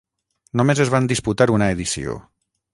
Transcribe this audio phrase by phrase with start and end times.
[0.61, 2.19] Només es van disputar una edició.